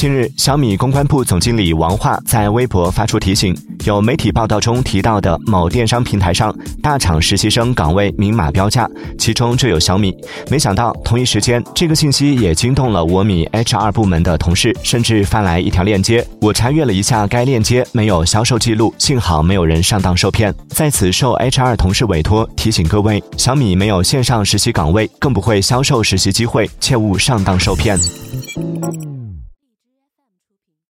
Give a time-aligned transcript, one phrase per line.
[0.00, 6.50] 近日小米公关部总经理王化在微博发出提醒有媒体报道中提到的某电商平台上
[6.82, 10.16] 大厂实习生岗位明码标价其中就有小米。
[10.50, 20.54] 没想到同一时间这个信息也惊动了我米 hr 部门的同事甚至发来一条链接我查阅了一下该链接没有销售记录幸好没有人上当受骗。
[20.70, 28.00] 在此受 hr 同事委托提醒各位小米没有线上实习岗位更不会销售实习机会切勿上当受骗。